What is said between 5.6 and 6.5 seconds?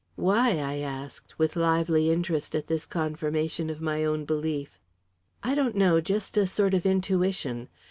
know just a